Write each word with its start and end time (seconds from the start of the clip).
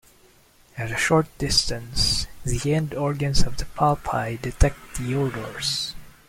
At 0.79 0.89
a 0.89 0.97
short 0.97 1.27
distance, 1.37 2.25
the 2.43 2.73
end 2.73 2.95
organs 2.95 3.43
of 3.43 3.57
the 3.57 3.65
palpi 3.65 4.41
detect 4.41 4.95
the 4.97 5.13
odors. 5.13 5.93